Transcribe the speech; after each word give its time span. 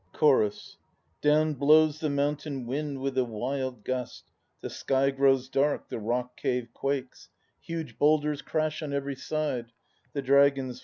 CHORUS. 0.13 0.77
Down 1.21 1.53
blows 1.53 1.99
the 1.99 2.09
mountain 2.09 2.65
wind 2.65 3.01
with 3.01 3.15
a 3.19 3.23
wild 3.23 3.85
gust, 3.85 4.23
The 4.61 4.69
sky 4.71 5.11
grows 5.11 5.47
dark, 5.47 5.89
The 5.89 5.99
rock 5.99 6.35
cave 6.35 6.69
quakes, 6.73 7.29
Huge 7.61 7.99
boulders 7.99 8.41
crash 8.41 8.81
on 8.81 8.93
every 8.93 9.15
side; 9.15 9.71
The 10.13 10.23
dragons* 10.23 10.65
forms 10.69 10.77
appear. 10.79 10.79